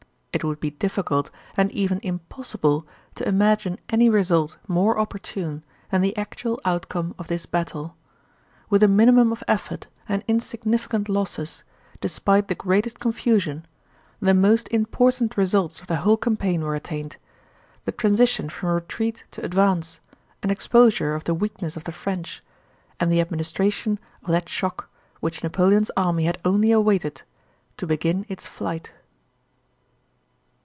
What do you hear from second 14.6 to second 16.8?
important results of the whole campaign were